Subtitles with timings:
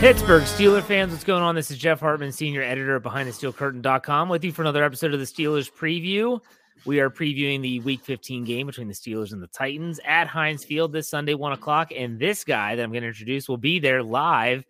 [0.00, 1.54] Pittsburgh Steeler fans, what's going on?
[1.54, 5.20] This is Jeff Hartman, senior editor behind at BehindTheSteelCurtain.com, with you for another episode of
[5.20, 6.40] the Steelers preview.
[6.86, 10.64] We are previewing the Week 15 game between the Steelers and the Titans at Heinz
[10.64, 11.92] Field this Sunday, one o'clock.
[11.94, 14.64] And this guy that I'm going to introduce will be there live.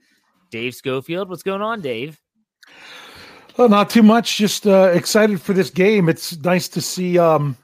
[0.51, 2.21] Dave Schofield, what's going on, Dave?
[3.57, 4.37] Well, not too much.
[4.37, 6.09] Just uh, excited for this game.
[6.09, 7.57] It's nice to see um,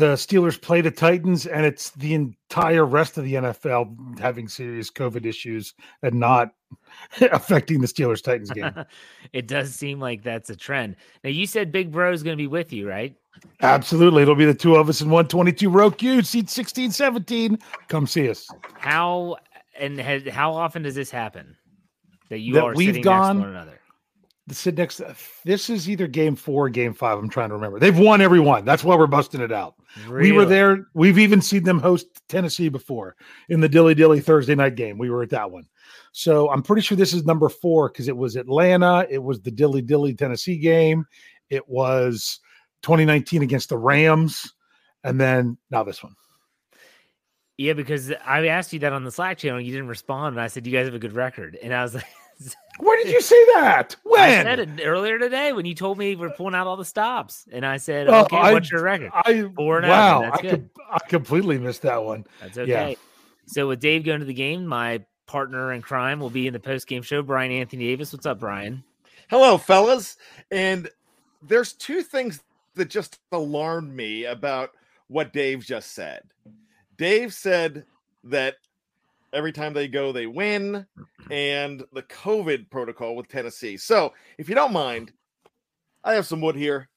[0.00, 4.90] the Steelers play the Titans, and it's the entire rest of the NFL having serious
[4.90, 6.52] COVID issues and not
[7.20, 8.72] affecting the Steelers Titans game.
[9.32, 10.96] it does seem like that's a trend.
[11.22, 13.14] Now, you said Big Bro is going to be with you, right?
[13.62, 14.22] Absolutely.
[14.22, 17.58] It'll be the two of us in 122 row Q, seat 16, 17.
[17.88, 18.48] Come see us.
[18.74, 19.36] How
[19.78, 21.56] and has, how often does this happen?
[22.28, 23.79] That you That are we've sitting gone- next to one another.
[24.50, 25.00] Sit next.
[25.44, 27.18] This is either game four or game five.
[27.18, 27.78] I'm trying to remember.
[27.78, 28.64] They've won every one.
[28.64, 29.74] That's why we're busting it out.
[30.10, 30.86] We were there.
[30.94, 33.16] We've even seen them host Tennessee before
[33.48, 34.98] in the Dilly Dilly Thursday night game.
[34.98, 35.66] We were at that one.
[36.12, 39.06] So I'm pretty sure this is number four because it was Atlanta.
[39.08, 41.06] It was the Dilly Dilly Tennessee game.
[41.48, 42.40] It was
[42.82, 44.54] 2019 against the Rams.
[45.04, 46.14] And then now this one.
[47.60, 50.46] Yeah, because I asked you that on the Slack channel, you didn't respond, and I
[50.46, 52.06] said you guys have a good record, and I was like,
[52.80, 53.94] Where did you say that?
[54.04, 54.20] When?
[54.20, 57.46] I said it earlier today when you told me we're pulling out all the stops,
[57.52, 59.10] and I said, Oh, okay, I- what's your record?
[59.14, 60.22] I Four and wow.
[60.22, 60.50] that's I, good.
[60.50, 62.26] could, I completely missed that one.
[62.40, 62.62] That's Yeah.
[62.82, 62.96] okay.
[63.46, 66.60] So with Dave going to the game, my partner in crime will be in the
[66.60, 68.12] post game show, Bryan Anthony Davis.
[68.12, 68.82] What's up, Bryan?
[69.28, 70.16] Hello, fellas.
[70.50, 70.88] And
[71.42, 72.40] there's two things
[72.74, 74.70] that just alarmed me about
[75.08, 76.22] what Dave just said.
[76.96, 77.84] Dave said
[78.24, 78.56] that
[79.32, 80.86] every time they go, they win,
[81.30, 83.76] and the COVID protocol with Tennessee.
[83.76, 85.12] So, if you don't mind,
[86.04, 86.88] I have some wood here.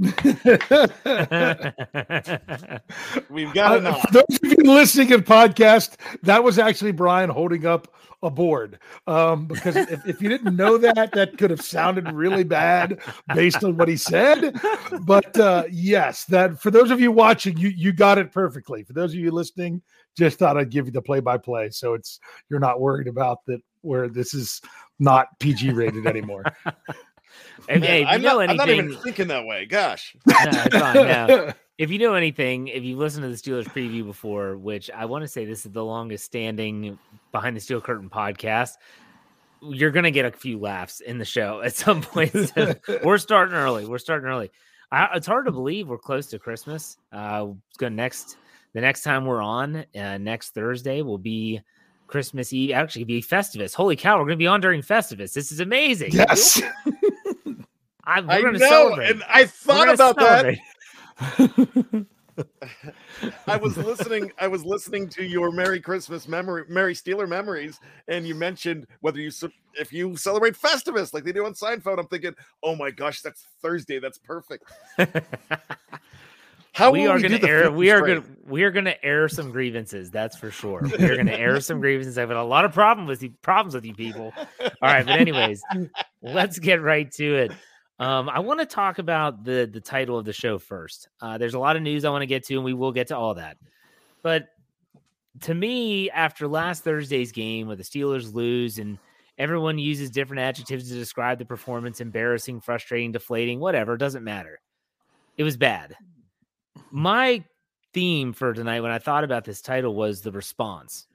[3.28, 4.00] We've got Uh, enough.
[4.02, 8.78] for those of you listening in podcast, that was actually Bryan holding up a board.
[9.06, 13.00] Um, because if, if you didn't know that, that could have sounded really bad
[13.34, 14.54] based on what he said.
[15.02, 18.82] But uh, yes, that for those of you watching, you you got it perfectly.
[18.84, 19.82] For those of you listening,
[20.16, 23.44] just thought I'd give you the play by play, so it's you're not worried about
[23.46, 24.60] that where this is
[24.98, 26.44] not PG rated anymore.
[27.68, 29.66] And, hey, if I'm, know not, I'm not even thinking that way.
[29.66, 30.16] Gosh.
[30.26, 31.52] No, it's fine, no.
[31.78, 35.22] if you know anything, if you've listened to the Steelers preview before, which I want
[35.22, 36.98] to say this is the longest standing
[37.32, 38.72] behind the steel curtain podcast,
[39.62, 42.32] you're gonna get a few laughs in the show at some point.
[42.32, 42.74] So
[43.04, 43.86] we're starting early.
[43.86, 44.50] We're starting early.
[44.92, 46.98] I, it's hard to believe we're close to Christmas.
[47.12, 48.36] Uh, it's gonna next
[48.74, 51.60] the next time we're on uh, next Thursday will be
[52.06, 52.72] Christmas Eve.
[52.72, 53.74] Actually, be Festivus.
[53.74, 55.32] Holy cow, we're gonna be on during Festivus.
[55.32, 56.12] This is amazing.
[56.12, 56.60] yes.
[58.10, 58.68] I, I gonna know.
[58.68, 59.10] celebrate.
[59.10, 60.58] And I thought about that.
[63.46, 64.32] I was listening.
[64.38, 67.78] I was listening to your Merry Christmas memory, Merry Steeler memories,
[68.08, 69.30] and you mentioned whether you
[69.74, 71.98] if you celebrate Festivus like they do on Seinfeld.
[71.98, 73.98] I'm thinking, oh my gosh, that's Thursday.
[73.98, 74.64] That's perfect.
[76.72, 77.70] How we are going to air.
[77.70, 78.24] We are going.
[78.46, 80.10] We are going to air some grievances.
[80.10, 80.82] That's for sure.
[80.98, 82.16] We are going to air some grievances.
[82.16, 84.32] I've had a lot of problem with you, problems with you people.
[84.60, 85.62] All right, but anyways,
[86.22, 87.52] let's get right to it.
[88.00, 91.08] Um, I want to talk about the the title of the show first.
[91.20, 93.08] Uh, there's a lot of news I want to get to, and we will get
[93.08, 93.58] to all that.
[94.22, 94.48] But
[95.42, 98.98] to me, after last Thursday's game, where the Steelers lose and
[99.36, 104.60] everyone uses different adjectives to describe the performance embarrassing, frustrating, deflating, whatever, doesn't matter.
[105.36, 105.94] It was bad.
[106.90, 107.44] My
[107.92, 111.06] theme for tonight, when I thought about this title, was the response.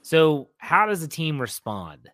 [0.00, 2.10] So, how does a team respond?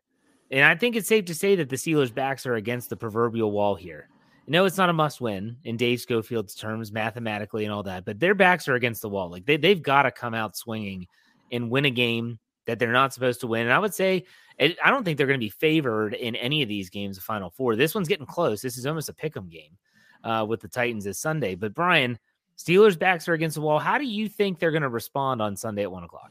[0.52, 3.50] And I think it's safe to say that the Steelers' backs are against the proverbial
[3.50, 4.08] wall here.
[4.46, 8.20] No, it's not a must win in Dave Schofield's terms, mathematically and all that, but
[8.20, 9.30] their backs are against the wall.
[9.30, 11.06] Like they, they've got to come out swinging
[11.50, 13.62] and win a game that they're not supposed to win.
[13.62, 14.24] And I would say,
[14.60, 17.50] I don't think they're going to be favored in any of these games of Final
[17.50, 17.74] Four.
[17.74, 18.60] This one's getting close.
[18.60, 19.76] This is almost a pick 'em game
[20.22, 21.54] uh, with the Titans this Sunday.
[21.54, 22.18] But Bryan,
[22.58, 23.78] Steelers' backs are against the wall.
[23.78, 26.30] How do you think they're going to respond on Sunday at one o'clock?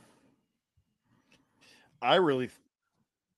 [2.02, 2.50] I really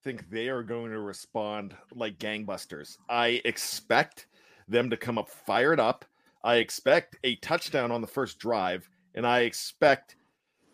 [0.04, 2.98] think they are going to respond like gangbusters.
[3.10, 4.28] I expect
[4.68, 6.06] them to come up fired up.
[6.44, 10.18] I expect a touchdown on the first drive, and I expect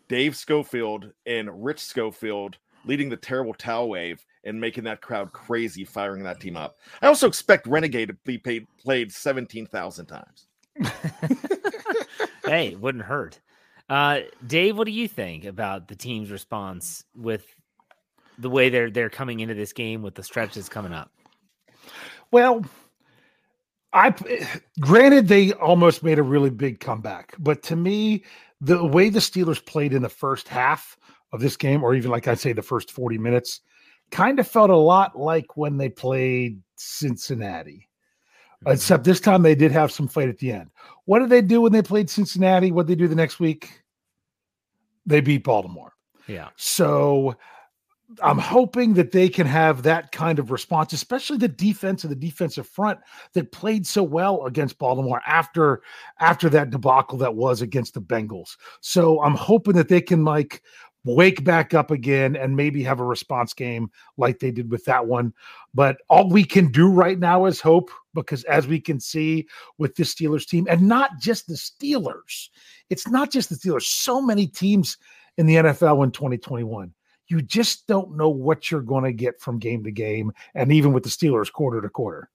[0.08, 5.84] Dave Schofield and Rich Schofield leading the terrible towel wave and making that crowd crazy,
[5.84, 6.78] firing that team up.
[7.02, 10.46] I also expect Renegade to be paid, played 17,000 times.
[12.44, 13.38] hey, wouldn't hurt.
[13.88, 17.44] Uh, Dave, what do you think about the team's response with
[18.40, 21.10] the way they're they're coming into this game with the stretch that's coming up?
[22.30, 22.64] Well,
[23.92, 24.14] I
[24.78, 28.24] granted they almost made a really big comeback, but to me,
[28.60, 30.96] the way the Steelers played in the first half
[31.32, 33.60] of this game, or even like I say, the first 40 minutes,
[34.10, 37.88] kind of felt a lot like when they played Cincinnati.
[38.62, 38.72] Mm-hmm.
[38.72, 40.70] Except this time they did have some fight at the end.
[41.06, 42.70] What did they do when they played Cincinnati?
[42.70, 43.82] What did they do the next week?
[45.06, 45.94] They beat Baltimore.
[46.26, 46.50] Yeah.
[46.56, 47.36] So
[48.22, 52.16] I'm hoping that they can have that kind of response, especially the defense and the
[52.16, 52.98] defensive front
[53.34, 55.82] that played so well against Baltimore after
[56.18, 58.56] after that debacle that was against the Bengals.
[58.80, 60.62] So I'm hoping that they can like
[61.04, 65.06] wake back up again and maybe have a response game like they did with that
[65.06, 65.32] one.
[65.72, 69.46] But all we can do right now is hope because as we can see
[69.78, 72.48] with this Steelers team, and not just the Steelers,
[72.90, 74.98] it's not just the Steelers, so many teams
[75.38, 76.92] in the NFL in 2021
[77.30, 80.92] you just don't know what you're going to get from game to game, and even
[80.92, 82.28] with the Steelers quarter to quarter.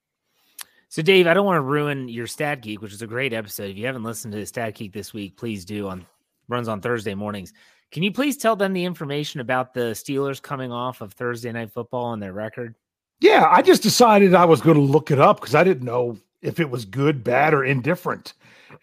[0.90, 3.72] So, Dave, I don't want to ruin your Stat Geek, which is a great episode.
[3.72, 5.88] If you haven't listened to the Stat Geek this week, please do.
[5.90, 6.06] On
[6.48, 7.54] runs on Thursday mornings.
[7.92, 11.72] Can you please tell them the information about the Steelers coming off of Thursday Night
[11.72, 12.76] Football and their record?
[13.20, 16.18] Yeah, I just decided I was going to look it up because I didn't know
[16.42, 18.34] if it was good, bad, or indifferent,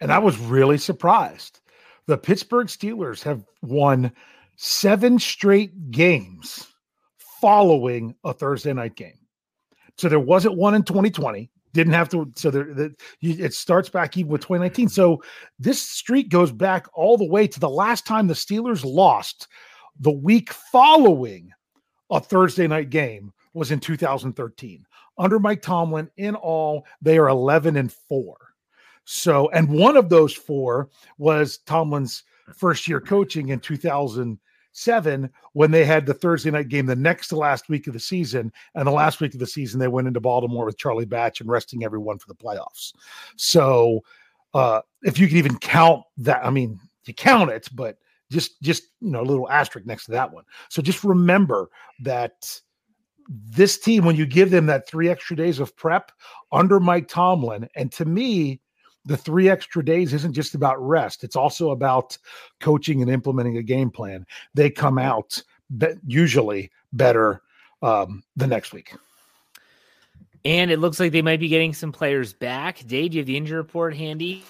[0.01, 1.59] and I was really surprised.
[2.07, 4.11] The Pittsburgh Steelers have won
[4.55, 6.67] seven straight games
[7.41, 9.19] following a Thursday night game.
[9.97, 11.49] So there wasn't one in 2020.
[11.73, 12.31] Didn't have to.
[12.35, 14.89] So there, the, it starts back even with 2019.
[14.89, 15.23] So
[15.57, 19.47] this streak goes back all the way to the last time the Steelers lost
[19.99, 21.51] the week following
[22.09, 24.85] a Thursday night game was in 2013.
[25.17, 28.37] Under Mike Tomlin, in all, they are 11 and four.
[29.05, 32.23] So, and one of those four was Tomlin's
[32.55, 37.35] first year coaching in 2007 when they had the Thursday night game the next to
[37.35, 38.51] last week of the season.
[38.75, 41.49] And the last week of the season, they went into Baltimore with Charlie Batch and
[41.49, 42.93] resting everyone for the playoffs.
[43.35, 44.01] So
[44.53, 47.97] uh, if you can even count that, I mean, you count it, but
[48.31, 50.43] just just you know a little asterisk next to that one.
[50.69, 51.69] So just remember
[52.01, 52.59] that
[53.29, 56.11] this team, when you give them that three extra days of prep
[56.51, 58.59] under Mike Tomlin, and to me,
[59.05, 62.17] the three extra days isn't just about rest, it's also about
[62.59, 64.25] coaching and implementing a game plan.
[64.53, 65.41] They come out
[65.77, 67.41] be- usually better
[67.81, 68.93] um, the next week.
[70.45, 72.85] And it looks like they might be getting some players back.
[72.85, 74.43] Dave, do you have the injury report handy?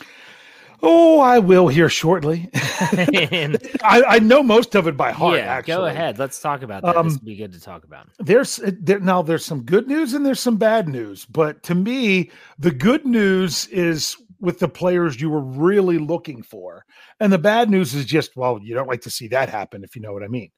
[0.86, 2.50] Oh, I will here shortly.
[2.54, 5.38] I, I, know most of it by heart.
[5.38, 5.76] Yeah, actually.
[5.76, 6.20] go ahead.
[6.20, 6.98] Let's talk about that.
[6.98, 8.10] Um, this would be good to talk about.
[8.20, 11.24] There's there, now there's some good news and there's some bad news.
[11.24, 16.86] But to me, the good news is with the players you were really looking for.
[17.22, 19.96] And the bad news is just, well, you don't like to see that happen, if
[19.96, 20.52] you know what I mean.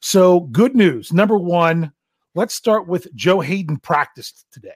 [0.00, 1.12] So, good news.
[1.12, 1.92] Number one,
[2.34, 4.70] let's start with Joe Haden practiced today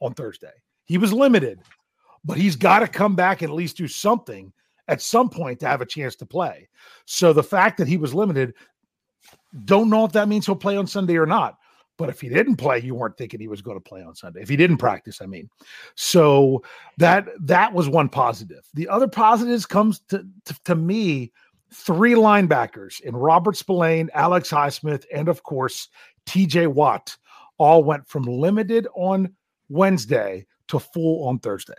[0.00, 0.52] on Thursday.
[0.86, 1.60] He was limited,
[2.24, 4.50] but he's got to come back and at least do something
[4.88, 6.70] at some point to have a chance to play.
[7.04, 8.54] So, the fact that he was limited,
[9.66, 11.58] don't know if that means he'll play on Sunday or not.
[11.98, 14.42] But if he didn't play, you weren't thinking he was going to play on Sunday.
[14.42, 15.48] If he didn't practice, I mean.
[15.94, 16.62] So
[16.98, 18.66] that that was one positive.
[18.74, 21.32] The other positives comes to, to, to me,
[21.72, 25.88] three linebackers in Robert Spillane, Alex Highsmith, and of course
[26.26, 27.16] TJ Watt
[27.58, 29.34] all went from limited on
[29.68, 31.74] Wednesday to full on Thursday.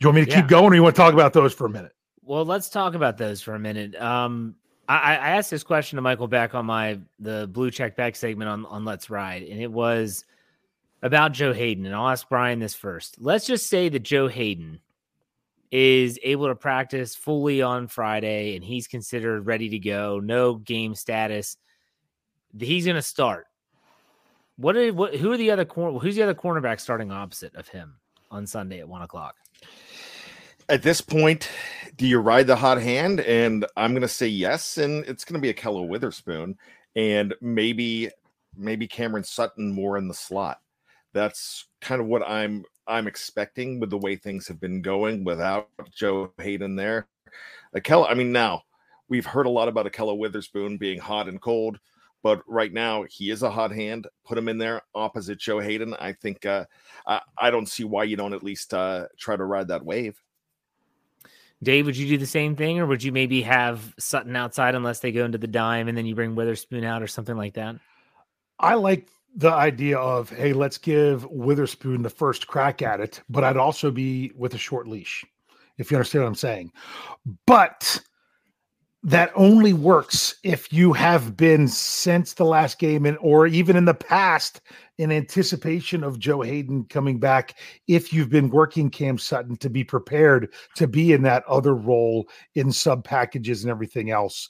[0.00, 0.40] You want me to yeah.
[0.40, 1.92] keep going or you want to talk about those for a minute?
[2.22, 4.00] Well, let's talk about those for a minute.
[4.00, 4.54] Um,
[4.96, 8.48] I, I asked this question to Michael back on my the blue check back segment
[8.48, 10.24] on, on Let's Ride, and it was
[11.02, 11.86] about Joe Haden.
[11.86, 13.20] And I'll ask Bryan this first.
[13.20, 14.80] Let's just say that Joe Haden
[15.70, 20.94] is able to practice fully on Friday and he's considered ready to go, no game
[20.94, 21.56] status.
[22.58, 23.46] He's going to start.
[24.56, 25.16] What are what?
[25.16, 25.98] Who are the other corner?
[25.98, 27.94] Who's the other cornerback starting opposite of him
[28.30, 29.36] on Sunday at one o'clock?
[30.72, 31.50] At this point,
[31.96, 33.20] do you ride the hot hand?
[33.20, 36.56] And I'm going to say yes, and it's going to be Ahkello Witherspoon,
[36.96, 38.08] and maybe
[38.56, 40.62] maybe Cameron Sutton more in the slot.
[41.12, 45.68] That's kind of what I'm I'm expecting with the way things have been going without
[45.94, 47.06] Joe Haden there.
[47.76, 48.62] Ahkello, I mean, now
[49.10, 51.80] we've heard a lot about Ahkello Witherspoon being hot and cold,
[52.22, 54.06] but right now he is a hot hand.
[54.24, 55.92] Put him in there opposite Joe Haden.
[56.00, 56.64] I think uh,
[57.06, 60.18] I, I don't see why you don't at least uh, try to ride that wave.
[61.62, 65.00] Dave, would you do the same thing, or would you maybe have Sutton outside unless
[65.00, 67.76] they go into the dime, and then you bring Witherspoon out or something like that?
[68.58, 73.44] I like the idea of hey, let's give Witherspoon the first crack at it, but
[73.44, 75.24] I'd also be with a short leash,
[75.78, 76.72] if you understand what I'm saying.
[77.46, 78.00] But
[79.04, 83.84] that only works if you have been since the last game and or even in
[83.84, 84.60] the past
[85.02, 89.84] in anticipation of Joe Haden coming back if you've been working Cam Sutton to be
[89.84, 94.48] prepared to be in that other role in sub packages and everything else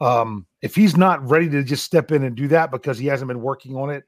[0.00, 3.28] um, if he's not ready to just step in and do that because he hasn't
[3.28, 4.04] been working on it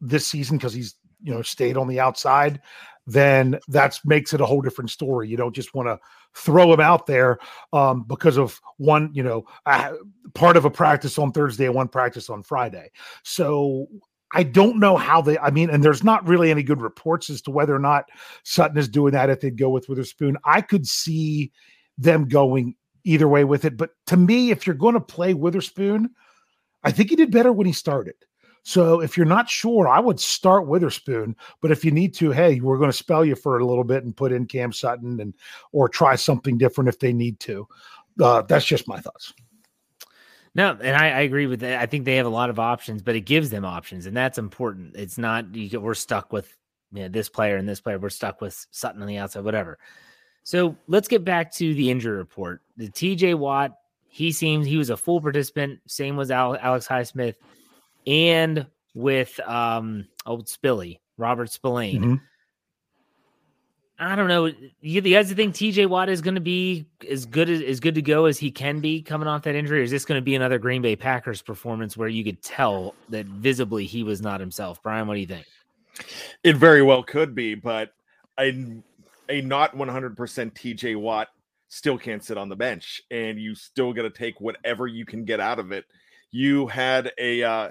[0.00, 2.60] this season because he's you know stayed on the outside
[3.06, 5.28] then that makes it a whole different story.
[5.28, 5.98] You don't just want to
[6.34, 7.38] throw him out there
[7.72, 9.44] um, because of one, you know,
[10.34, 12.90] part of a practice on Thursday and one practice on Friday.
[13.24, 13.88] So
[14.32, 17.42] I don't know how they, I mean, and there's not really any good reports as
[17.42, 18.04] to whether or not
[18.44, 20.36] Sutton is doing that if they'd go with Witherspoon.
[20.44, 21.50] I could see
[21.98, 23.76] them going either way with it.
[23.76, 26.10] But to me, if you're going to play Witherspoon,
[26.84, 28.14] I think he did better when he started.
[28.62, 31.34] So if you're not sure, I would start Witherspoon.
[31.60, 34.04] But if you need to, hey, we're going to spell you for a little bit
[34.04, 35.34] and put in Cam Sutton and
[35.72, 37.66] or try something different if they need to.
[38.20, 39.32] Uh, that's just my thoughts.
[40.54, 41.80] No, and I, I, agree with that.
[41.80, 44.36] I think they have a lot of options, but it gives them options, and that's
[44.36, 44.96] important.
[44.96, 46.56] It's not you we're stuck with
[46.92, 47.98] you know, this player and this player.
[47.98, 49.78] We're stuck with Sutton on the outside, whatever.
[50.42, 52.62] So let's get back to the injury report.
[52.76, 53.76] The TJ Watt,
[54.08, 55.80] he seems he was a full participant.
[55.86, 57.36] Same was Al, Alex Highsmith
[58.06, 62.02] and with um old Spilly, Robert Spillane.
[62.02, 62.14] Mm-hmm.
[64.00, 64.50] I don't know.
[64.80, 68.02] You, guys think TJ Watt is going to be as good as, as good to
[68.02, 69.80] go as he can be coming off that injury?
[69.80, 72.94] Or is this going to be another Green Bay Packers performance where you could tell
[73.10, 74.82] that visibly he was not himself?
[74.82, 75.44] Bryan, what do you think?
[76.42, 77.92] It very well could be, but
[78.38, 78.82] a,
[79.28, 81.28] a not 100% TJ Watt
[81.68, 85.26] still can't sit on the bench, and you still got to take whatever you can
[85.26, 85.84] get out of it.
[86.30, 87.70] You had a uh,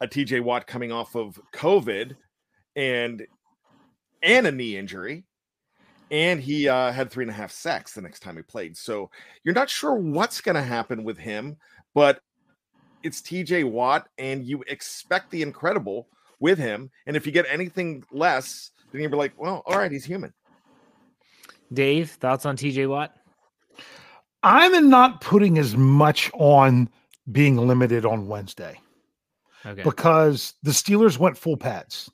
[0.00, 2.16] a TJ Watt coming off of COVID
[2.74, 3.24] and
[4.22, 5.24] and a knee injury.
[6.10, 8.76] And he uh, had three and a half sacks the next time he played.
[8.76, 9.10] So
[9.44, 11.56] you're not sure what's going to happen with him,
[11.94, 12.20] but
[13.02, 16.08] it's TJ Watt, and you expect the incredible
[16.40, 16.90] with him.
[17.06, 20.32] And if you get anything less, then you'll be like, well, all right, he's human.
[21.72, 23.14] Dave, thoughts on TJ Watt?
[24.42, 26.88] I'm not putting as much on
[27.30, 28.80] being limited on Wednesday.
[29.66, 29.82] Okay.
[29.82, 32.10] Because the Steelers went full pads.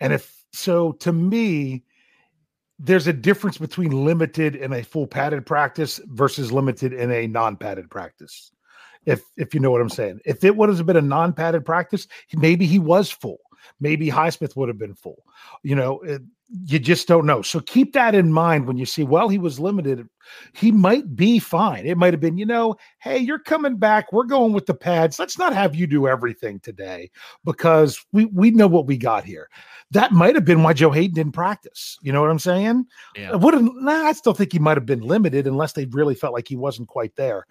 [0.00, 1.84] And if so, to me,
[2.82, 7.90] there's a difference between limited in a full padded practice versus limited in a non-padded
[7.90, 8.52] practice.
[9.04, 10.20] If if you know what I'm saying.
[10.24, 13.38] If it would have been a non-padded practice, maybe he was full.
[13.80, 15.24] Maybe Highsmith would have been full.
[15.62, 16.22] You know, it,
[16.64, 17.42] you just don't know.
[17.42, 20.08] So keep that in mind when you see, well, he was limited.
[20.52, 21.86] He might be fine.
[21.86, 24.12] It might have been, you know, hey, you're coming back.
[24.12, 25.18] We're going with the pads.
[25.18, 27.10] Let's not have you do everything today
[27.44, 29.48] because we we know what we got here.
[29.92, 31.98] That might have been why Joe Haden didn't practice.
[32.02, 32.86] You know what I'm saying?
[33.16, 33.36] Yeah.
[33.36, 36.48] Would nah, I still think he might have been limited unless they really felt like
[36.48, 37.46] he wasn't quite there.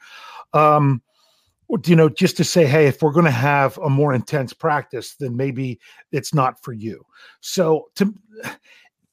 [0.54, 1.02] Um,
[1.86, 5.16] you know, just to say, hey, if we're going to have a more intense practice,
[5.16, 5.80] then maybe
[6.12, 7.06] it's not for you.
[7.42, 8.14] So to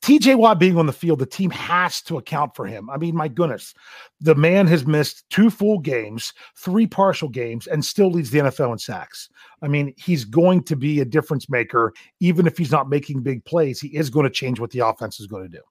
[0.03, 2.89] TJ Watt being on the field, the team has to account for him.
[2.89, 3.75] I mean, my goodness,
[4.21, 8.73] the man has missed two full games, three partial games, and still leads the NFL
[8.73, 9.29] in sacks.
[9.63, 13.45] I mean, he's going to be a difference maker, even if he's not making big
[13.45, 13.81] plays.
[13.81, 15.63] He is going to change what the offense is going to do.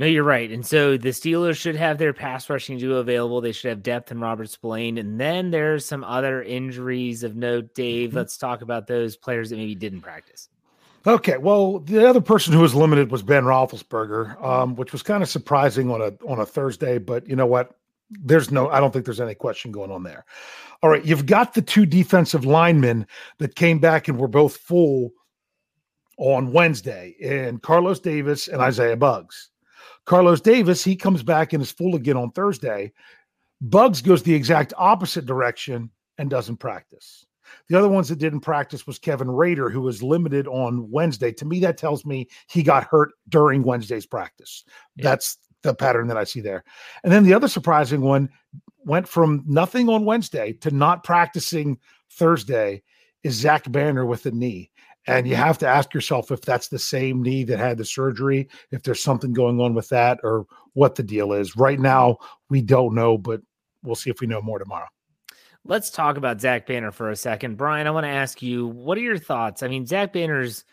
[0.00, 0.50] No, you're right.
[0.50, 3.42] And so the Steelers should have their pass rushing duo available.
[3.42, 4.96] They should have depth in Robert Spillane.
[4.96, 8.08] And then there's some other injuries of note, Dave.
[8.08, 8.16] Mm-hmm.
[8.16, 10.48] Let's talk about those players that maybe didn't practice.
[11.06, 15.22] Okay, well, the other person who was limited was Ben Roethlisberger, um, which was kind
[15.22, 16.96] of surprising on a on a Thursday.
[16.96, 17.76] But you know what?
[18.08, 20.24] There's no, I don't think there's any question going on there.
[20.82, 25.10] All right, you've got the two defensive linemen that came back and were both full
[26.16, 29.49] on Wednesday, and Carlos Davis and Isaiah Buggs.
[30.10, 32.92] Carlos Davis, he comes back and is full again on Thursday.
[33.60, 35.88] Buggs goes the exact opposite direction
[36.18, 37.24] and doesn't practice.
[37.68, 41.30] The other ones that didn't practice was Kevin Rader, who was limited on Wednesday.
[41.34, 44.64] To me, that tells me he got hurt during Wednesday's practice.
[44.96, 45.04] Yeah.
[45.04, 46.64] That's the pattern that I see there.
[47.04, 48.30] And then the other surprising one
[48.84, 51.78] went from nothing on Wednesday to not practicing
[52.10, 52.82] Thursday
[53.22, 54.72] is Zach Banner with the knee.
[55.06, 58.48] And you have to ask yourself if that's the same knee that had the surgery,
[58.70, 61.56] if there's something going on with that, or what the deal is.
[61.56, 62.18] Right now,
[62.50, 63.40] we don't know, but
[63.82, 64.88] we'll see if we know more tomorrow.
[65.64, 67.56] Let's talk about Zach Banner for a second.
[67.56, 69.62] Bryan, I want to ask you, what are your thoughts?
[69.62, 70.64] I mean, Zach Banner's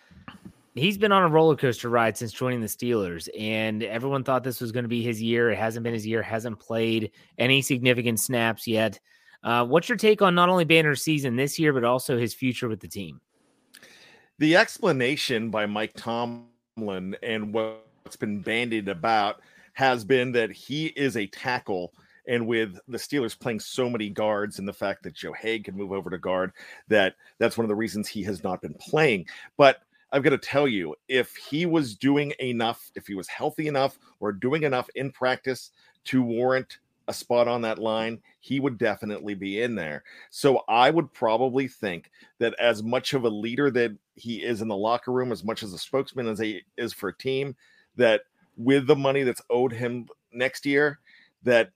[0.77, 4.62] he's been on a roller coaster ride since joining the Steelers, and everyone thought this
[4.62, 5.50] was going to be his year.
[5.50, 9.00] It hasn't been his year, hasn't played any significant snaps yet.
[9.43, 12.67] Uh, what's your take on not only Banner's season this year, but also his future
[12.67, 13.19] with the team?
[14.39, 19.41] The explanation by Mike Tomlin and what's been bandied about
[19.74, 21.91] has been that he is a tackle.
[22.27, 25.75] And with the Steelers playing so many guards and the fact that Joe Haeg can
[25.75, 26.51] move over to guard,
[26.88, 29.25] that that's one of the reasons he has not been playing.
[29.58, 33.67] But I've got to tell you, if he was doing enough, if he was healthy
[33.67, 35.72] enough or doing enough in practice
[36.06, 36.77] to warrant
[37.08, 40.04] a spot on that line, he would definitely be in there.
[40.30, 44.68] So I would probably think that as much of a leader that he is in
[44.68, 47.56] the locker room, as much as a spokesman as he is for a team,
[47.96, 48.22] that
[48.58, 51.00] with the money that's owed him next year,
[51.44, 51.72] that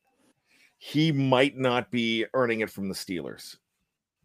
[0.78, 3.58] he might not be earning it from the Steelers.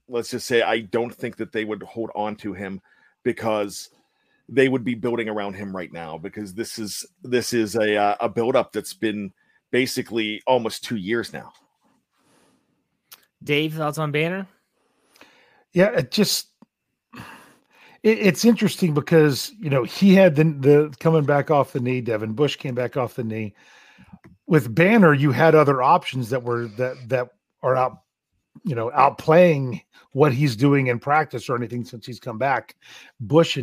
[0.08, 2.80] Let's just say I don't think that they would hold on to him
[3.22, 3.90] because
[4.48, 8.16] they would be building around him right now because this is this is a uh,
[8.20, 9.32] a build up that's been
[9.76, 11.52] basically almost two years now.
[13.44, 14.46] Dave, thoughts on Banner?
[15.74, 16.48] Yeah, it just
[18.02, 22.00] it, it's interesting because you know he had the the coming back off the knee.
[22.00, 23.54] Devin Bush came back off the knee.
[24.46, 27.28] With Banner, you had other options that were that that
[27.62, 27.98] are out,
[28.64, 32.76] you know, outplaying what he's doing in practice or anything since he's come back.
[33.20, 33.58] Bush,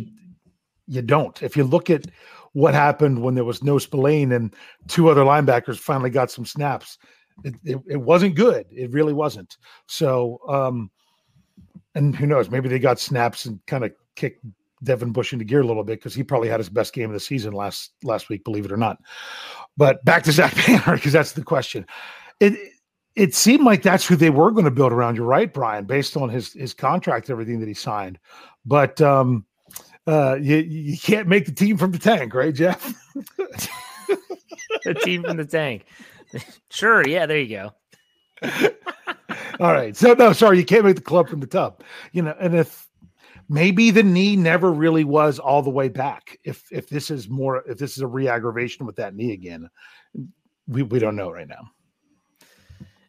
[0.86, 1.42] you don't.
[1.42, 2.06] If you look at
[2.54, 4.54] what happened when there was no Spillane and
[4.88, 6.98] two other linebackers finally got some snaps.
[7.44, 8.64] It, it, it, wasn't good.
[8.70, 9.58] It really wasn't.
[9.86, 10.90] So, um,
[11.96, 12.50] and who knows?
[12.50, 14.44] Maybe they got snaps and kind of kicked
[14.84, 17.14] Devin Bush into gear a little bit because he probably had his best game of
[17.14, 18.98] the season last last week, believe it or not.
[19.76, 21.86] But back to Zach Banner because that's the question.
[22.38, 22.56] It
[23.16, 25.16] it seemed like that's who they were going to build around.
[25.16, 28.18] You're right, Bryan, based on his his contract, everything that he signed.
[28.64, 29.44] But um,
[30.06, 32.94] uh, you you can't make the team from the tank, right, Jeff?
[34.84, 35.86] the team from the tank.
[36.70, 37.72] Sure, yeah, there you go.
[39.60, 39.96] All right.
[39.96, 41.82] So no, sorry, you can't make the club from the tub.
[42.12, 42.88] You know, and if
[43.48, 46.38] maybe the knee never really was all the way back.
[46.44, 49.70] If if this is more if this is a re-aggravation with that knee again,
[50.66, 51.70] we, we don't know right now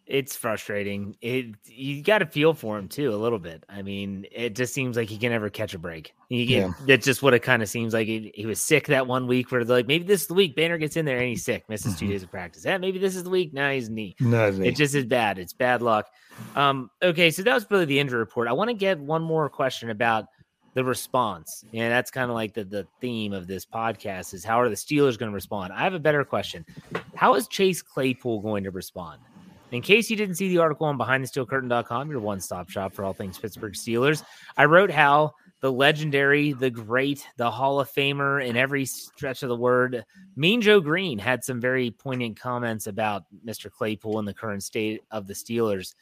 [0.08, 1.15] it's frustrating.
[1.22, 3.63] It you got to feel for him too a little bit.
[3.70, 6.13] I mean, it just seems like he can never catch a break.
[6.30, 6.74] He get, yeah.
[6.88, 8.08] That's just what it kind of seems like.
[8.08, 10.56] He, he, was sick that one week where they're like, maybe this is the week.
[10.56, 12.00] Banner gets in there and he's sick, misses mm-hmm.
[12.00, 12.65] two days of practice.
[12.65, 13.54] Yeah, maybe this is the week.
[13.54, 14.15] Now he's knee.
[14.20, 14.68] No, knee.
[14.68, 15.39] It just is bad.
[15.39, 16.08] It's bad luck.
[16.56, 18.48] Um, okay, so that was really the injury report.
[18.48, 20.26] I want to get one more question about
[20.76, 21.63] the response.
[21.74, 24.76] And that's kind of like the, the theme of this podcast is how are the
[24.76, 25.74] Steelers going to respond?
[25.74, 26.65] I have a better question.
[27.15, 29.22] How is Chase Claypool going to respond?
[29.71, 33.13] In case you didn't see the article on behindthesteelcurtain.com, your one stop shop for all
[33.13, 34.23] things Pittsburgh Steelers,
[34.58, 39.49] I wrote how the legendary, the great, the Hall of Famer in every stretch of
[39.49, 43.71] the word, Mean Joe Greene had some very poignant comments about Mr.
[43.71, 45.95] Claypool and the current state of the Steelers.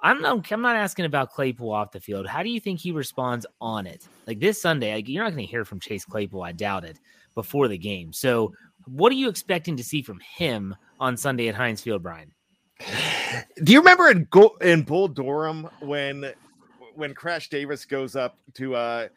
[0.00, 2.26] I'm not, I'm not asking about Claypool off the field.
[2.26, 4.06] How do you think he responds on it?
[4.26, 6.98] Like this Sunday, like, you're not going to hear from Chase Claypool, I doubt it,
[7.34, 8.12] before the game.
[8.12, 8.52] So,
[8.86, 12.32] what are you expecting to see from him on Sunday at Heinz Field, Bryan?
[12.78, 16.32] Do you remember in Go- in Bull Durham when
[16.94, 19.08] when Crash Davis goes up to uh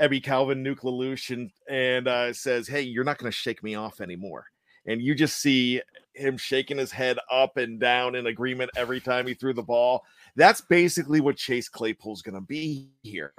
[0.00, 3.74] Ebby Calvin Nuke LaLoosh and, and uh, says, Hey, you're not going to shake me
[3.74, 4.46] off anymore.
[4.86, 5.82] And you just see
[6.14, 10.02] him shaking his head up and down in agreement every time he threw the ball.
[10.36, 13.32] That's basically what Chase Claypool's going to be here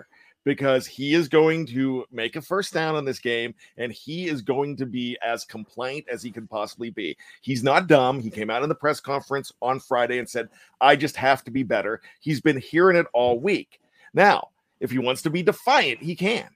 [0.43, 4.41] because he is going to make a first down on this game and he is
[4.41, 7.15] going to be as compliant as he can possibly be.
[7.41, 8.19] He's not dumb.
[8.19, 10.49] He came out in the press conference on Friday and said,
[10.79, 12.01] I just have to be better.
[12.19, 13.79] He's been hearing it all week.
[14.13, 14.49] Now,
[14.79, 16.49] if he wants to be defiant, he can.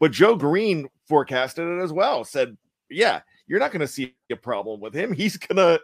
[0.00, 2.56] But Joe Greene forecasted it as well, said,
[2.90, 5.12] Yeah, you're not going to see a problem with him.
[5.14, 5.78] He's gonna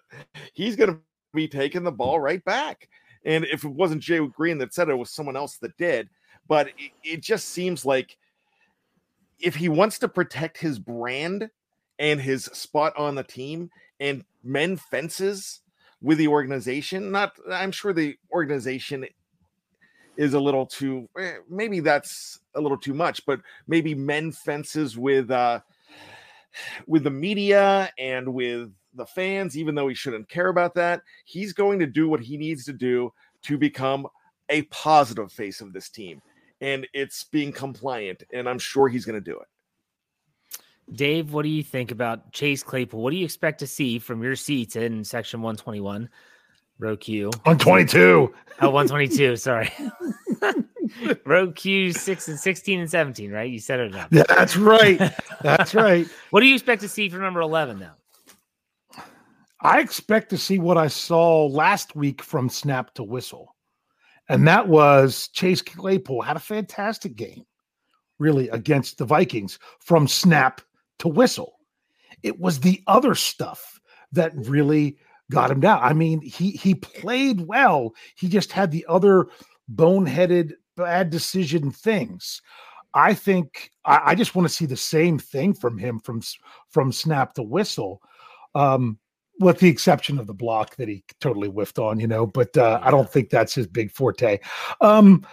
[0.53, 0.99] he's gonna
[1.33, 2.89] be taking the ball right back.
[3.25, 6.09] And if it wasn't Joe Greene that said it, it was someone else that did
[6.51, 8.19] but it, it just seems like
[9.39, 11.49] if he wants to protect his brand
[12.01, 15.61] and his spot on the team and mend fences
[16.03, 19.07] with the organization, not I'm sure the organization
[20.17, 24.99] is a little too eh, maybe that's a little too much, but maybe men fences
[24.99, 25.61] with uh
[26.89, 31.03] with the media and with the fans, even though he shouldn't care about that.
[31.27, 34.09] He's going to do what he needs to do to become
[34.49, 36.21] a positive face of this team.
[36.61, 39.47] And it's being compliant, and I'm sure he's going to do it.
[40.93, 43.01] Dave, what do you think about Chase Claypool?
[43.03, 46.09] What do you expect to see from your seats in section 121,
[46.79, 47.27] row Q?
[47.45, 48.35] 122.
[48.61, 49.37] Oh, 122.
[49.37, 49.73] sorry.
[51.25, 53.51] row Q 6 and 16 and 17, right?
[53.51, 54.11] You said it enough.
[54.11, 55.01] That's right.
[55.43, 56.07] That's right.
[56.31, 57.95] what do you expect to see from number 11 now?
[59.63, 63.55] I expect to see what I saw last week from snap to whistle.
[64.31, 67.45] And that was Chase Claypool had a fantastic game,
[68.21, 70.61] really, against the Vikings from snap
[71.01, 71.55] to whistle.
[72.23, 73.81] It was the other stuff
[74.13, 74.99] that really
[75.33, 75.81] got him down.
[75.83, 77.93] I mean, he he played well.
[78.15, 79.27] He just had the other
[79.75, 82.41] boneheaded bad decision things.
[82.95, 86.23] I think I, I just want to see the same thing from him from
[86.69, 88.01] from snap to whistle.
[88.55, 89.00] Um,
[89.41, 92.79] with the exception of the block that he totally whiffed on, you know, but uh.
[92.83, 94.39] I don't think that's his big forte.
[94.81, 95.27] Um,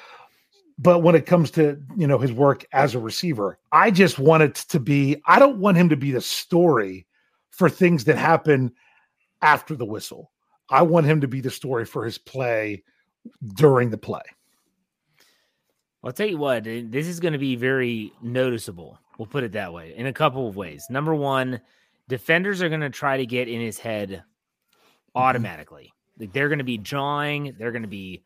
[0.79, 4.43] but when it comes to you know his work as a receiver, I just want
[4.43, 5.21] it to be.
[5.25, 7.05] I don't want him to be the story
[7.51, 8.71] for things that happen
[9.41, 10.31] after the whistle.
[10.69, 12.83] I want him to be the story for his play
[13.55, 14.21] during the play.
[16.03, 18.99] I'll tell you what, this is going to be very noticeable.
[19.17, 20.85] We'll put it that way in a couple of ways.
[20.89, 21.59] Number one,
[22.07, 25.17] defenders are going to try to get in his head mm-hmm.
[25.17, 25.93] automatically.
[26.19, 28.23] Like they're going to be drawing, they're going to be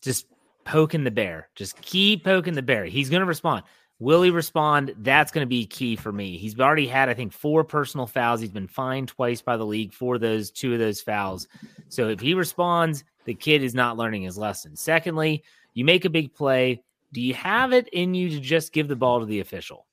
[0.00, 0.26] just
[0.64, 1.48] poking the bear.
[1.54, 2.84] Just keep poking the bear.
[2.84, 3.64] He's going to respond.
[4.00, 4.94] Will he respond?
[4.98, 6.36] That's going to be key for me.
[6.36, 8.40] He's already had, I think, four personal fouls.
[8.40, 11.46] He's been fined twice by the league for those two of those fouls.
[11.88, 14.74] So if he responds, the kid is not learning his lesson.
[14.74, 15.44] Secondly,
[15.74, 16.82] you make a big play.
[17.12, 19.86] Do you have it in you to just give the ball to the official?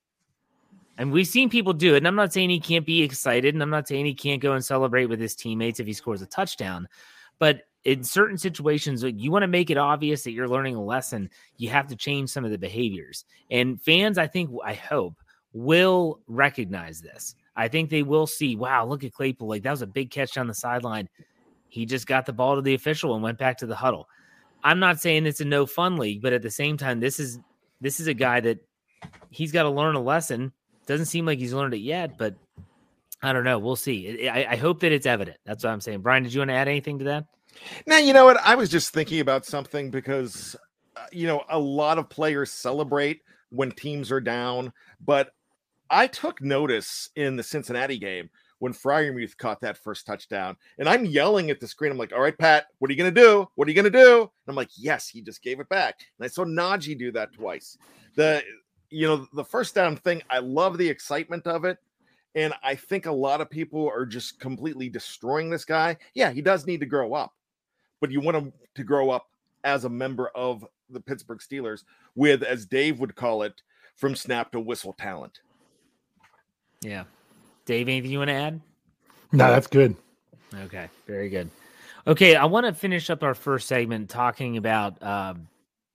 [1.02, 1.98] And we've seen people do it.
[1.98, 4.54] And I'm not saying he can't be excited, and I'm not saying he can't go
[4.54, 6.88] and celebrate with his teammates if he scores a touchdown.
[7.40, 11.32] But in certain situations, you want to make it obvious that you're learning a lesson.
[11.58, 13.26] You have to change some of the behaviors.
[13.50, 15.16] And fans, I think, I hope,
[15.54, 17.34] will recognize this.
[17.56, 19.48] I think they will see, wow, look at Claypool.
[19.48, 21.10] Like that was a big catch down the sideline.
[21.68, 24.08] He just got the ball to the official and went back to the huddle.
[24.64, 27.40] I'm not saying it's a no fun league, but at the same time, this is
[27.82, 28.60] this is a guy that
[29.32, 30.54] he's got to learn a lesson
[30.86, 32.36] doesn't seem like he's learned it yet, but
[33.22, 33.60] I don't know.
[33.60, 34.28] We'll see.
[34.28, 35.38] I, I hope that it's evident.
[35.46, 36.02] That's what I'm saying.
[36.02, 37.26] Bryan, did you want to add anything to that?
[37.86, 38.40] Now, you know what?
[38.44, 40.56] I was just thinking about something because,
[40.96, 44.72] uh, you know, a lot of players celebrate when teams are down,
[45.04, 45.32] but
[45.90, 50.56] I took notice in the Cincinnati game when Freiermuth caught that first touchdown.
[50.78, 51.92] And I'm yelling at the screen.
[51.92, 53.48] I'm like, all right, Pat, what are you going to do?
[53.56, 54.22] What are you going to do?
[54.22, 55.96] And I'm like, yes, he just gave it back.
[56.18, 57.78] And I saw Najee do that twice.
[58.16, 58.44] The
[58.92, 61.80] you know, the first down thing, I love the excitement of it.
[62.36, 65.98] And I think a lot of people are just completely destroying this guy.
[66.14, 67.34] Yeah, he does need to grow up,
[68.00, 69.28] but you want him to grow up
[69.64, 71.84] as a member of the Pittsburgh Steelers
[72.16, 73.62] with, as Dave would call it,
[73.96, 75.42] from snap to whistle talent.
[76.82, 77.04] Yeah.
[77.66, 78.62] Dave, anything you want to add?
[79.32, 79.96] No, that's good.
[80.54, 81.50] Okay, very good.
[82.08, 85.48] Okay, I want to finish up our first segment talking about um,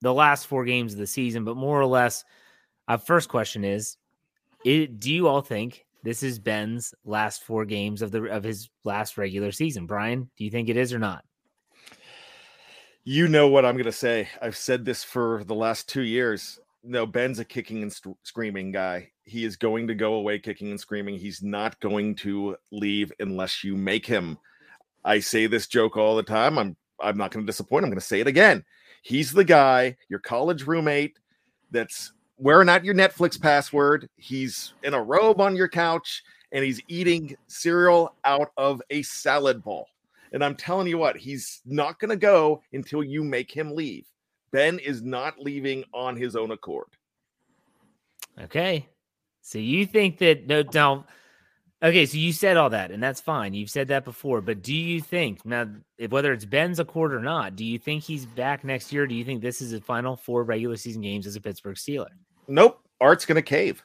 [0.03, 2.25] the last four games of the season, but more or less
[2.89, 3.97] our first question is:
[4.65, 8.69] it, Do you all think this is Ben's last four games of the of his
[8.85, 9.87] last regular season?
[9.87, 11.25] Bryan, do you think it is or not?
[13.05, 14.29] You know what I'm going to say.
[14.43, 16.59] I've said this for the last two years.
[16.83, 19.11] No, Ben's a kicking and st- screaming guy.
[19.23, 21.17] He is going to go away kicking and screaming.
[21.17, 24.39] He's not going to leave unless you make him.
[25.05, 26.59] I say this joke all the time.
[26.59, 27.85] I'm I'm not going to disappoint.
[27.85, 28.65] I'm going to say it again.
[29.03, 31.17] He's the guy, your college roommate
[31.71, 34.09] that's wearing out your Netflix password.
[34.17, 36.23] He's in a robe on your couch
[36.53, 39.87] and he's eating cereal out of a salad bowl.
[40.33, 44.07] And I'm telling you what, he's not going to go until you make him leave.
[44.53, 46.89] Ben is not leaving on his own accord.
[48.41, 48.89] Okay.
[49.41, 51.07] So you think that no don't
[51.83, 53.53] Okay, so you said all that, and that's fine.
[53.53, 55.69] You've said that before, but do you think now,
[55.99, 59.07] if, whether it's Ben's accord or not, do you think he's back next year?
[59.07, 62.09] Do you think this is his final four regular season games as a Pittsburgh Steeler?
[62.49, 62.81] Nope.
[63.01, 63.83] Art's going to cave.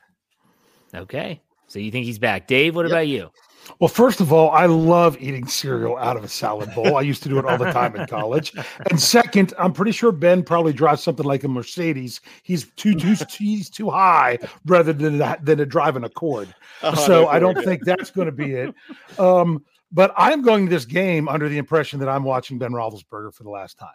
[0.94, 1.42] Okay.
[1.68, 2.48] So you think he's back.
[2.48, 2.92] Dave, what yep.
[2.92, 3.32] about you?
[3.80, 6.98] Well, first of all, I love eating cereal out of a salad bowl.
[6.98, 8.54] I used to do it all the time in college.
[8.90, 12.22] And second, I'm pretty sure Ben probably drives something like a Mercedes.
[12.44, 16.54] He's too too he's too high rather than than a driving an Accord.
[16.84, 18.74] Oh, so I don't think that's going to be it.
[19.20, 23.32] Um, but I'm going to this game under the impression that I'm watching Ben Roethlisberger
[23.36, 23.90] for the last time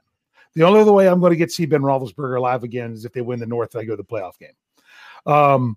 [0.57, 3.05] The only other way I'm going to get to see Ben Roethlisberger alive again is
[3.05, 4.57] if they win the North and I go to the playoff game.
[5.27, 5.77] Um,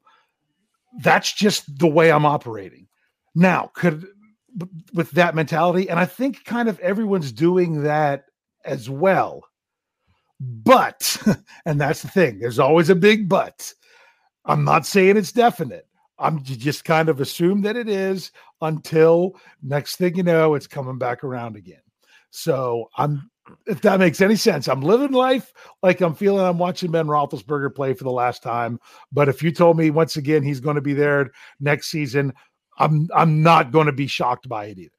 [1.01, 2.87] that's just the way I'm operating.
[3.35, 4.07] Now, could
[4.93, 8.25] with that mentality, and I think kind of everyone's doing that
[8.63, 9.43] as well.
[10.39, 11.21] But,
[11.65, 13.73] and that's the thing, there's always a big but.
[14.45, 15.87] I'm not saying it's definite.
[16.17, 20.97] I'm just kind of assume that it is until next thing you know, it's coming
[20.97, 21.81] back around again.
[22.31, 23.29] So I'm,
[23.65, 27.73] if that makes any sense, I'm living life like I'm feeling I'm watching Ben Roethlisberger
[27.73, 28.79] play for the last time.
[29.11, 32.33] But if you told me once again he's going to be there next season,
[32.77, 34.91] I'm I'm not going to be shocked by it either.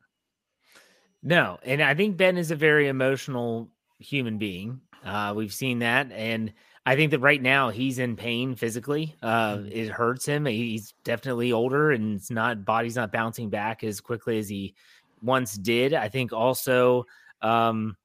[1.22, 4.80] No, and I think Ben is a very emotional human being.
[5.04, 6.52] Uh, we've seen that, and
[6.86, 9.14] I think that right now he's in pain physically.
[9.22, 9.68] Uh, mm-hmm.
[9.70, 10.46] It hurts him.
[10.46, 14.74] He's definitely older, and it's not body's not bouncing back as quickly as he
[15.22, 15.92] once did.
[15.92, 17.04] I think also
[17.42, 17.96] um,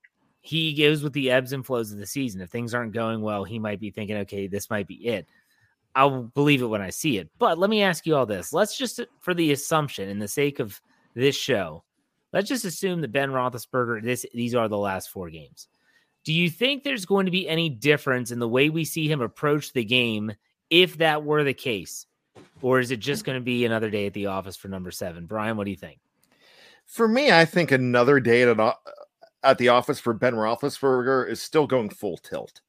[0.46, 2.42] he goes with the ebbs and flows of the season.
[2.42, 5.28] If things aren't going well, he might be thinking, "Okay, this might be it."
[5.96, 7.30] I'll believe it when I see it.
[7.40, 8.52] But let me ask you all this.
[8.52, 10.82] Let's just, for the assumption, in the sake of
[11.14, 11.84] this show,
[12.34, 15.70] let's just assume that Ben Roethlisberger, this these are the last four games.
[16.26, 19.22] Do you think there's going to be any difference in the way we see him
[19.22, 20.34] approach the game
[20.70, 22.08] if that were the case?
[22.62, 25.28] Or is it just going to be another day at the office for number seven?
[25.28, 26.00] Bryan, what do you think?
[26.86, 28.58] For me, I think another day at,
[29.46, 32.62] at the office for Ben Roethlisberger is still going full tilt.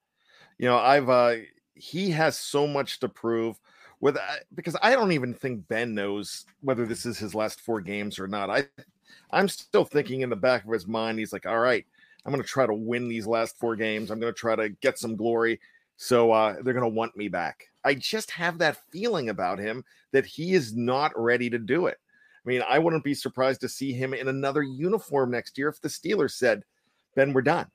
[0.59, 1.37] You know, I've uh,
[1.75, 3.59] he has so much to prove
[4.01, 4.21] with uh,
[4.55, 8.29] because I don't even think Ben knows whether this is his last four games or
[8.29, 8.51] not.
[8.51, 8.67] I
[9.31, 11.85] I'm still thinking in the back of his mind, he's like, all right,
[12.25, 14.11] I'm going to try to win these last four games.
[14.11, 15.61] I'm going to try to get some glory.
[15.97, 17.69] So uh, they're going to want me back.
[17.85, 21.99] I just have that feeling about him that he is not ready to do it.
[22.47, 25.81] I mean, I wouldn't be surprised to see him in another uniform next year if
[25.81, 26.63] the Steelers said,
[27.15, 27.67] Ben, we're done.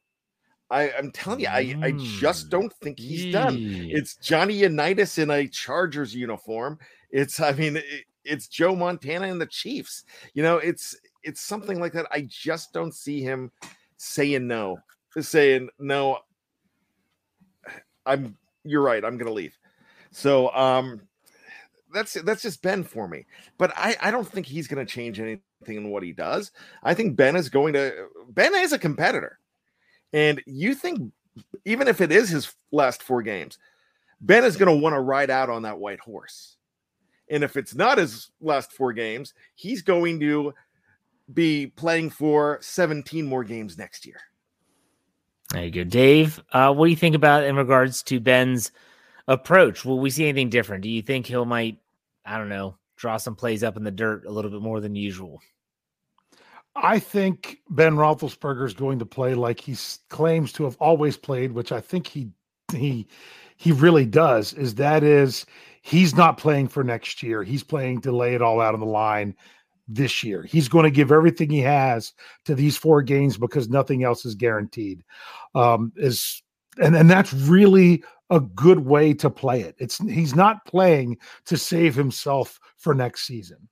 [0.70, 2.52] I, am telling you, I, I just mm.
[2.52, 3.58] don't think he's done.
[3.60, 6.80] It's Johnny Unitas in a Chargers uniform.
[7.10, 10.06] It's, I mean, it, it's Joe Montana and the Chiefs.
[10.34, 12.08] You know, it's it's something like that.
[12.12, 13.52] I just don't see him
[13.98, 14.78] saying no,
[15.20, 16.20] saying no.
[18.06, 19.04] I'm you're right.
[19.04, 19.58] I'm gonna leave.
[20.12, 21.02] So um
[21.94, 23.26] that's that's just Ben for me.
[23.58, 26.52] But I, I don't think he's gonna change anything in what he does.
[26.84, 29.40] I think Ben is going to Ben is a competitor.
[30.14, 31.12] And you think
[31.66, 33.58] even if it is his last four games,
[34.20, 36.58] Ben is gonna want to ride out on that white horse.
[37.30, 40.54] And if it's not his last four games, he's going to
[41.34, 44.20] be playing for 17 more games next year.
[45.52, 45.84] There you go.
[45.86, 48.72] Dave, uh, what do you think about in regards to Ben's
[49.28, 49.86] approach?
[49.86, 50.84] Will we see anything different?
[50.84, 51.78] Do you think he'll might,
[52.26, 54.96] I don't know, draw some plays up in the dirt a little bit more than
[54.96, 55.42] usual?
[56.76, 59.76] I think Ben Roethlisberger is going to play like he
[60.10, 62.30] claims to have always played, which I think he
[62.72, 63.08] he
[63.58, 64.54] he really does.
[64.54, 65.46] Is that is
[65.82, 67.44] he's not playing for next year.
[67.44, 69.36] He's playing to lay it all out on the line
[69.88, 70.44] this year.
[70.44, 72.14] He's going to give everything he has
[72.46, 75.04] to these four games because nothing else is guaranteed.
[75.54, 76.42] Um, is
[76.82, 79.76] and and that's really a good way to play it.
[79.78, 83.68] It's he's not playing to save himself for next season.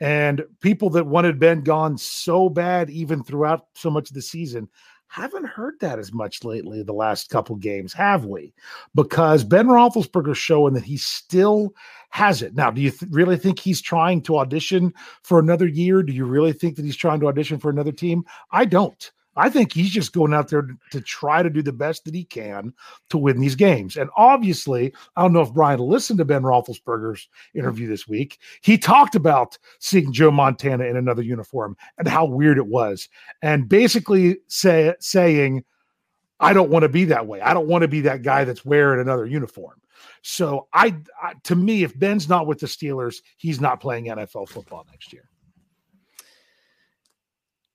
[0.00, 4.68] And people that wanted Ben gone so bad, even throughout so much of the season,
[5.08, 6.82] haven't heard that as much lately.
[6.82, 8.54] The last couple games, have we?
[8.94, 11.74] Because Ben Roethlisberger's showing that he still
[12.10, 12.54] has it.
[12.54, 16.02] Now, do you th- really think he's trying to audition for another year?
[16.02, 18.24] Do you really think that he's trying to audition for another team?
[18.52, 19.10] I don't.
[19.36, 22.24] I think he's just going out there to, try to do the best that he
[22.24, 22.72] can
[23.10, 23.96] to win these games.
[23.96, 28.38] And obviously, I don't know if Bryan listened to Ben Roethlisberger's interview this week.
[28.60, 33.08] He talked about seeing Joe Montana in another uniform and how weird it was,
[33.40, 35.64] and basically say, saying,
[36.40, 37.40] "I don't want to be that way.
[37.40, 39.80] I don't want to be that guy that's wearing another uniform."
[40.22, 44.48] So I, I, to me, if Ben's not with the Steelers, he's not playing NFL
[44.48, 45.28] football next year.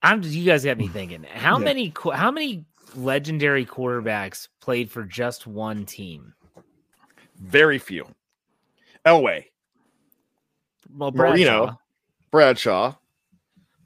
[0.05, 1.23] I'm you guys got me thinking.
[1.23, 1.65] How yeah.
[1.65, 2.63] many how many
[2.95, 6.33] legendary quarterbacks played for just one team?
[7.41, 8.05] Very few.
[9.03, 9.45] Elway.
[10.95, 11.33] Well, Bradshaw.
[11.33, 11.79] Marino,
[12.29, 12.95] Bradshaw,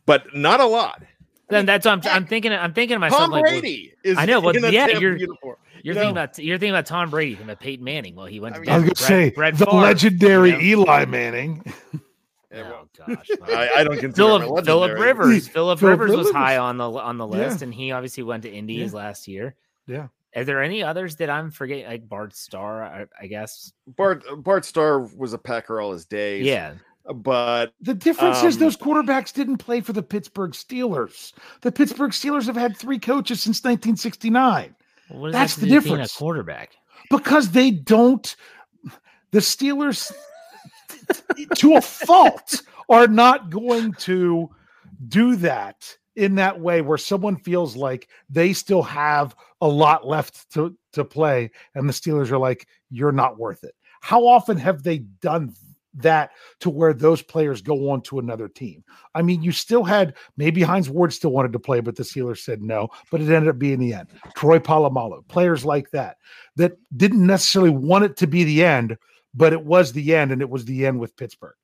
[0.05, 1.03] but not a lot.
[1.47, 2.51] Then that's what I'm, I'm thinking.
[2.51, 3.21] I'm thinking to myself.
[3.21, 4.17] Tom like, Brady well, is.
[4.17, 4.41] I know.
[4.41, 5.15] Well, yeah, you're.
[5.15, 5.55] Uniform.
[5.82, 8.15] You're thinking about you're thinking about Tom Brady from Peyton Manning.
[8.15, 8.58] Well, he went.
[8.58, 10.82] I, mean, I was going to say Brett the Favre, legendary you know?
[10.84, 11.63] Eli Manning.
[12.53, 15.47] oh gosh, I, I, don't consider Philip, Philip Rivers.
[15.49, 17.65] Philip Rivers was high on the on the list, yeah.
[17.65, 18.89] and he obviously went to Indy yeah.
[18.91, 19.55] last year.
[19.88, 20.07] Yeah.
[20.35, 21.85] Are there any others that I'm forgetting?
[21.85, 23.73] Like Bart Starr, I, I, guess.
[23.88, 26.45] Bart Bart Starr was a Packer all his days.
[26.45, 26.73] Yeah.
[27.12, 31.33] But the difference um, is those quarterbacks didn't play for the Pittsburgh Steelers.
[31.62, 34.75] The Pittsburgh Steelers have had three coaches since 1969.
[35.31, 36.13] That's the difference.
[36.13, 36.75] A quarterback.
[37.09, 38.35] Because they don't.
[39.31, 40.12] The Steelers,
[41.56, 44.49] to a fault, are not going to
[45.08, 50.52] do that in that way where someone feels like they still have a lot left
[50.52, 53.73] to, to play and the Steelers are like, you're not worth it.
[54.02, 55.54] How often have they done
[55.95, 58.84] that to where those players go on to another team?
[59.15, 62.39] I mean, you still had maybe Hines Ward still wanted to play, but the Steelers
[62.39, 64.10] said no, but it ended up being the end.
[64.36, 66.17] Troy Polamalu, players like that,
[66.58, 68.97] that didn't necessarily want it to be the end,
[69.33, 71.55] but it was the end, and it was the end with Pittsburgh.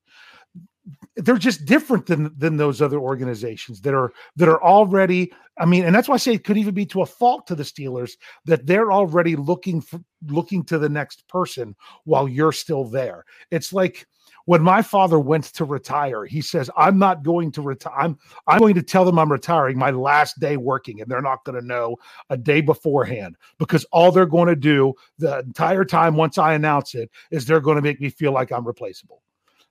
[1.16, 5.84] They're just different than than those other organizations that are that are already i mean
[5.84, 8.12] and that's why i say it could even be to a fault to the steelers
[8.44, 9.98] that they're already looking for
[10.28, 11.74] looking to the next person
[12.04, 13.24] while you're still there.
[13.50, 14.06] It's like
[14.46, 18.58] when my father went to retire he says i'm not going to retire i'm i'm
[18.58, 21.66] going to tell them i'm retiring my last day working and they're not going to
[21.66, 21.96] know
[22.30, 26.94] a day beforehand because all they're going to do the entire time once i announce
[26.94, 29.22] it is they're going to make me feel like i'm replaceable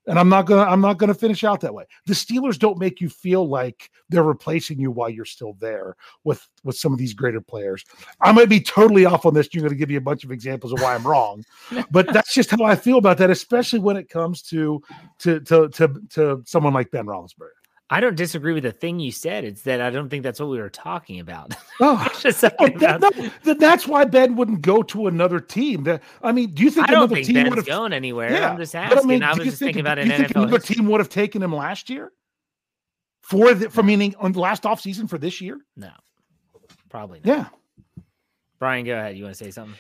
[0.07, 1.85] and I'm not gonna I'm not gonna finish out that way.
[2.05, 6.47] The Steelers don't make you feel like they're replacing you while you're still there with
[6.63, 7.83] with some of these greater players.
[8.21, 9.49] I might be totally off on this.
[9.51, 11.43] You're gonna give me a bunch of examples of why I'm wrong,
[11.91, 14.81] but that's just how I feel about that, especially when it comes to
[15.19, 17.64] to to to, to someone like Ben Roethlisberger.
[17.89, 19.43] I don't disagree with the thing you said.
[19.43, 21.53] It's that I don't think that's what we were talking about.
[21.79, 25.83] Oh, Just talking that- about- no, that- that's why Ben wouldn't go to another team.
[25.83, 27.67] That I mean, do you think I don't another think team Ben's would have?
[27.67, 28.31] going anywhere.
[28.31, 28.97] Yeah, I'm just asking.
[28.97, 30.35] I, mean, do was just think- thinking about do an you think NFL.
[30.43, 30.75] Another history.
[30.77, 32.11] team would have taken him last year
[33.21, 35.59] for the for meaning on the last offseason for this year.
[35.77, 35.91] No,
[36.89, 37.27] probably not.
[37.37, 38.03] Yeah,
[38.59, 39.15] Bryan, go ahead.
[39.17, 39.75] You want to say something?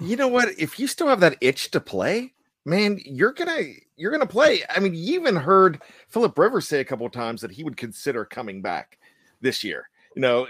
[0.00, 0.50] You know what?
[0.58, 2.34] If you still have that itch to play,
[2.66, 3.62] man, you're gonna
[3.96, 4.62] you're gonna play.
[4.68, 7.76] I mean, you even heard Philip Rivers say a couple of times that he would
[7.76, 8.98] consider coming back
[9.40, 9.88] this year.
[10.14, 10.46] You know,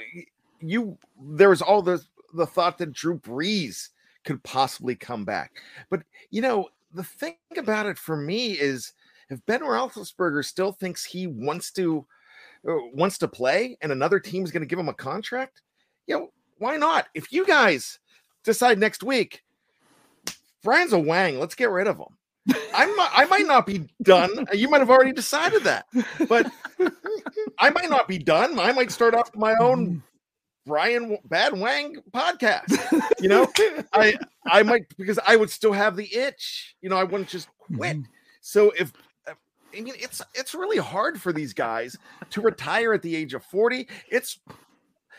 [0.61, 2.02] you there was all the
[2.35, 3.90] the thought that Drew Brees
[4.24, 5.52] could possibly come back,
[5.90, 8.94] but you know, the thing about it for me is
[9.29, 12.07] if Ben Roethlisberger still thinks he wants to
[12.66, 15.62] uh, wants to play and another team is going to give him a contract,
[16.07, 17.07] you know, why not?
[17.14, 17.98] If you guys
[18.42, 19.42] decide next week,
[20.62, 22.16] Bryan's a wang, let's get rid of him.
[22.75, 24.47] I might, I might not be done.
[24.53, 25.87] You might have already decided that,
[26.29, 26.51] but
[27.59, 28.59] I might not be done.
[28.59, 30.03] I might start off my own mm.
[30.66, 32.73] Brian Bad Wang podcast.
[33.19, 33.51] You know,
[33.95, 34.14] I
[34.47, 36.77] I might because I would still have the itch.
[36.83, 37.97] You know, I wouldn't just quit.
[37.97, 38.11] Mm-hmm.
[38.42, 38.92] So if
[39.27, 39.33] uh,
[39.75, 41.97] I mean, it's it's really hard for these guys
[42.31, 43.88] to retire at the age of forty.
[44.11, 44.38] It's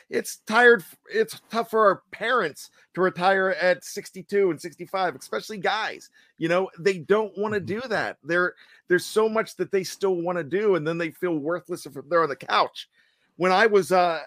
[0.10, 0.84] it's tired.
[1.10, 6.10] It's tough for our parents to retire at sixty-two and sixty-five, especially guys.
[6.38, 8.18] You know, they don't want to do that.
[8.24, 8.54] There,
[8.88, 11.94] there's so much that they still want to do, and then they feel worthless if
[12.10, 12.90] they're on the couch.
[13.36, 14.22] When I was, uh,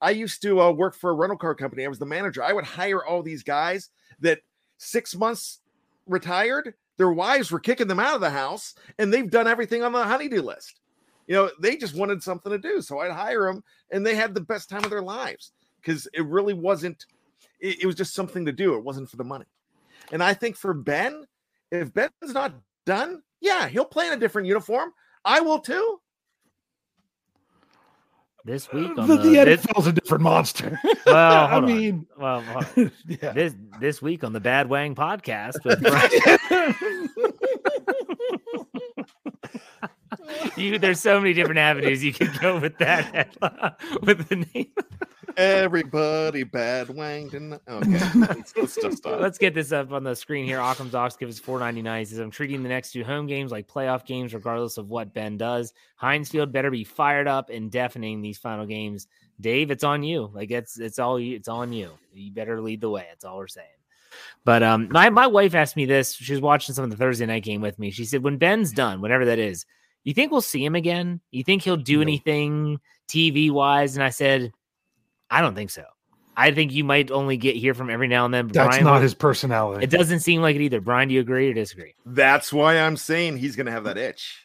[0.00, 1.84] I used to uh, work for a rental car company.
[1.84, 2.42] I was the manager.
[2.42, 4.40] I would hire all these guys that
[4.78, 5.60] six months
[6.06, 6.74] retired.
[6.96, 10.02] Their wives were kicking them out of the house, and they've done everything on the
[10.02, 10.80] honeydew list.
[11.28, 14.34] You know, they just wanted something to do, so I'd hire them, and they had
[14.34, 17.04] the best time of their lives because it really wasn't.
[17.60, 18.74] It, it was just something to do.
[18.74, 19.44] It wasn't for the money.
[20.10, 21.26] And I think for Ben,
[21.70, 22.54] if Ben's not
[22.86, 24.90] done, yeah, he'll play in a different uniform.
[25.22, 26.00] I will too.
[28.46, 30.80] This uh, week on the, the, the this, NFL's a different monster.
[31.06, 31.66] well, I on.
[31.66, 32.90] mean, well, hold on.
[33.06, 33.32] yeah.
[33.32, 38.64] this this week on the Bad Wang podcast with Bryan.
[40.58, 44.72] You, there's so many different avenues you could go with that headline, with the name.
[45.36, 48.00] Everybody bad wanged and okay.
[48.14, 49.20] Let's, let's just stop.
[49.20, 50.58] Let's get this up on the screen here.
[50.58, 51.98] Occam's Ox gives us 499.
[52.00, 55.14] He says, I'm treating the next two home games like playoff games, regardless of what
[55.14, 55.72] Ben does.
[55.96, 59.06] Heinz Field better be fired up and deafening these final games.
[59.40, 60.30] Dave, it's on you.
[60.32, 61.90] Like it's it's all you, it's on you.
[62.12, 63.06] You better lead the way.
[63.08, 63.68] That's all we're saying.
[64.44, 66.14] But um, my my wife asked me this.
[66.14, 67.90] She was watching some of the Thursday night game with me.
[67.90, 69.66] She said, "When Ben's done, whatever that is,
[70.08, 71.20] you think we'll see him again?
[71.30, 72.02] You think he'll do No.
[72.02, 74.52] anything TV wise?" And I said,
[75.30, 75.84] "I don't think so.
[76.36, 78.84] I think you might only get here from every now and then." but That's Bryan
[78.84, 79.84] not will- his personality.
[79.84, 80.80] it doesn't seem like it either.
[80.80, 81.94] Bryan, do you agree or disagree?
[82.06, 84.44] That's why I'm saying he's gonna have that itch.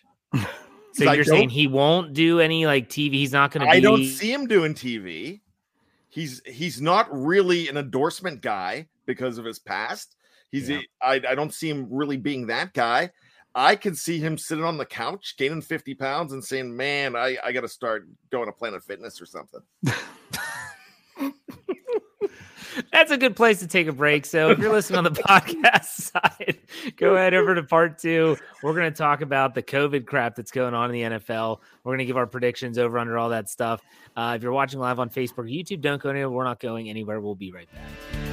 [0.96, 3.14] So I you're don't- saying he won't do any like TV?
[3.14, 3.78] He's not going to be.
[3.78, 5.42] I don't see him doing TV.
[6.10, 10.16] He's he's not really an endorsement guy because of his past.
[10.52, 10.82] He's Yeah.
[11.02, 13.10] I I don't see him really being that guy.
[13.56, 17.38] I can see him sitting on the couch, gaining 50 pounds, and saying, Man, I,
[17.44, 19.62] I gotta start going to Planet Fitness or something.
[22.92, 24.26] That's a good place to take a break.
[24.26, 26.58] So if you're listening on the podcast side,
[26.98, 28.38] go ahead over to part two.
[28.62, 31.60] We're going to talk about the COVID crap that's going on in the NFL.
[31.84, 33.82] We're going to give our predictions over under all that stuff.
[34.16, 36.30] Uh, if you're watching live on Facebook or YouTube, don't go anywhere.
[36.30, 37.20] We're not going anywhere.
[37.20, 38.33] We'll be right back.